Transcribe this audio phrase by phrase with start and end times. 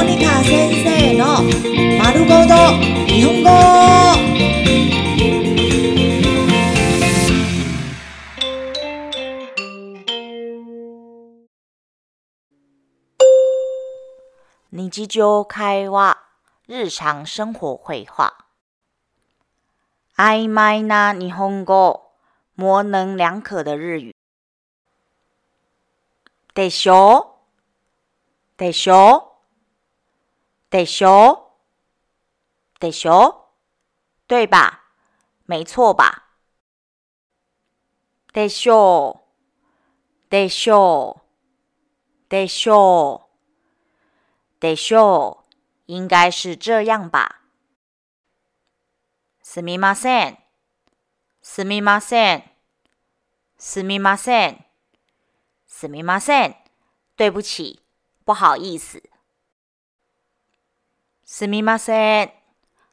[0.00, 1.42] モニカ先生の
[2.02, 2.54] 丸ごと
[3.06, 3.50] 日本語。
[14.72, 16.18] 日常会話、
[16.68, 18.34] 日常生活会話。
[20.16, 22.12] 曖昧な日本語、
[22.54, 24.14] 模棱两可的日语。
[26.54, 27.36] でしょ
[28.56, 29.29] でしょ
[30.70, 31.52] でしょ
[32.80, 33.46] でしょ
[34.26, 34.82] 对吧？
[35.46, 36.24] 没错吧？
[38.32, 39.22] でしょ
[40.28, 41.22] でしょ
[42.28, 43.28] でしょ
[44.58, 45.44] 得秀，
[45.86, 47.42] 应该是这样吧。
[49.42, 50.38] すみません、
[51.40, 52.42] すみません、
[53.56, 54.64] すみません、
[55.66, 56.56] すみません，
[57.16, 57.80] 对不起，
[58.24, 59.00] 不好意思。
[61.33, 62.31] すみません、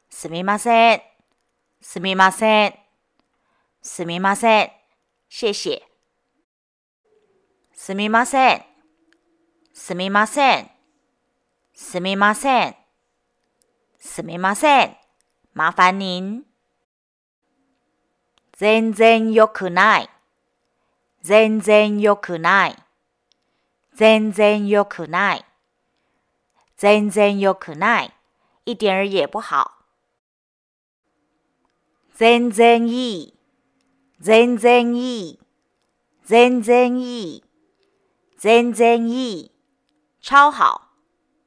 [0.09, 1.01] すみません、
[1.81, 2.73] すみません、
[3.81, 4.71] すみません，
[5.27, 5.83] 谢谢。
[7.73, 8.61] すみません、
[9.73, 10.71] すみません。
[11.73, 12.75] すみません。
[13.99, 14.95] すみません。
[15.53, 16.45] 麻烦您。
[18.53, 20.09] 全然良くない。
[21.23, 22.77] 全然良くない。
[23.95, 25.45] 全然良くない。
[26.77, 28.13] 全然良くない。
[28.68, 29.84] 一点儿也不好。
[32.14, 33.34] 全然いい。
[34.20, 35.40] 全然いい。
[36.22, 37.44] 全然いい。
[38.38, 39.50] 全然いい。
[40.20, 40.92] 超好。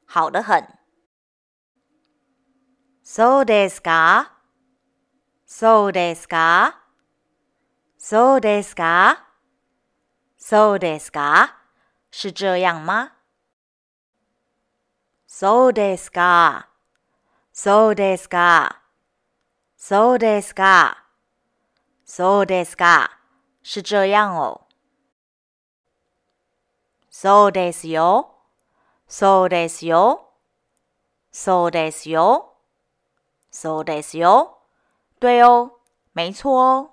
[0.06, 0.78] 好的很。
[3.02, 4.32] そうですか？
[5.46, 6.74] そうですか？
[7.96, 9.24] そうですか？
[10.36, 11.56] そうですか？
[12.10, 13.12] 是这样吗？
[15.26, 16.68] そうですか？
[17.55, 18.81] そうですか？
[19.77, 21.05] そうですか？
[22.03, 23.19] そうですか？
[23.61, 24.61] 是这样哦。
[27.11, 28.31] そうですよ。
[29.07, 30.31] そうですよ。
[31.31, 32.55] そうですよ。
[33.51, 34.57] そうですよ。
[35.19, 35.73] 对哦，
[36.13, 36.92] 没错哦。